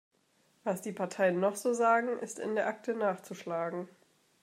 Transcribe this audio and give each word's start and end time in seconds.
Was 0.63 0.81
die 0.81 0.93
Parteien 0.93 1.39
noch 1.39 1.55
so 1.55 1.73
sagen, 1.73 2.17
ist 2.21 2.39
in 2.39 2.55
der 2.55 2.65
Akte 2.65 2.95
nachzuschlagen. 2.95 3.87